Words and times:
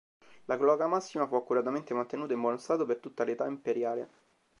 La 0.45 0.57
Cloaca 0.57 0.87
Massima 0.87 1.27
fu 1.27 1.35
accuratamente 1.35 1.93
mantenuta 1.93 2.33
in 2.33 2.41
buono 2.41 2.57
stato 2.57 2.87
per 2.87 2.97
tutta 2.97 3.23
l'età 3.23 3.45
imperiale. 3.45 4.09